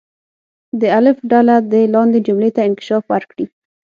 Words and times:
د 0.79 0.81
الف 0.97 1.17
ډله 1.31 1.55
دې 1.71 1.83
لاندې 1.93 2.19
جملې 2.27 2.51
ته 2.55 2.61
انکشاف 2.69 3.03
ورکړي. 3.13 3.45